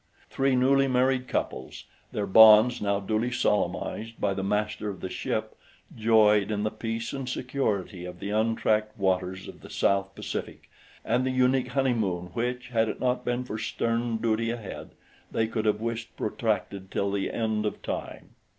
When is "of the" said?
4.89-5.11, 8.05-8.31, 9.47-9.69